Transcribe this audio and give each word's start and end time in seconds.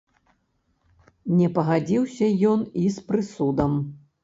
Не 1.41 1.51
пагадзіўся 1.59 2.31
ён 2.55 2.65
і 2.87 2.89
з 2.99 3.07
прысудам. 3.13 3.81